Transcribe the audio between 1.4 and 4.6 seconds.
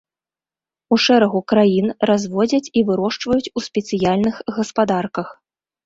краін разводзяць і вырошчваюць у спецыяльных